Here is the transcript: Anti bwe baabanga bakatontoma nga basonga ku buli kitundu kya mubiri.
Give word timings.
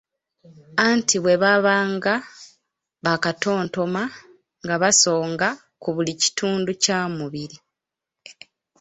Anti 0.87 1.17
bwe 1.23 1.35
baabanga 1.41 2.13
bakatontoma 3.05 4.01
nga 4.63 4.75
basonga 4.81 5.47
ku 5.81 5.89
buli 5.95 6.13
kitundu 6.21 6.71
kya 6.83 6.99
mubiri. 7.17 7.57